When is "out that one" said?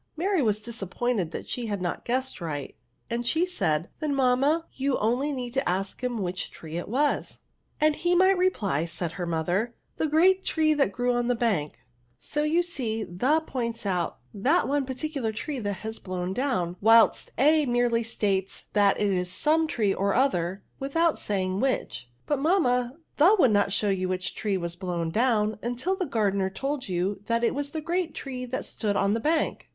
13.85-14.87